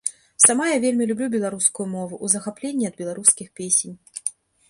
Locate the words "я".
0.67-0.77